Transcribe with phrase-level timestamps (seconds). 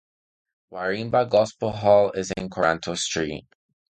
[0.73, 3.45] Wareemba Gospel Hall is in Coranto Street.